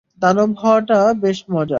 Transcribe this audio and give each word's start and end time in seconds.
দানব 0.21 0.51
হওয়াটা 0.57 0.99
বেশ 1.23 1.39
মজার। 1.49 1.69